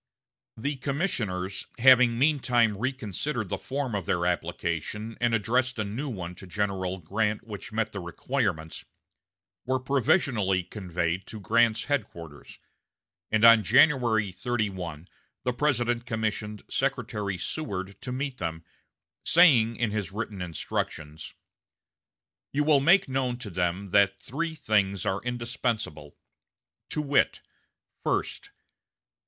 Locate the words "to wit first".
26.89-28.49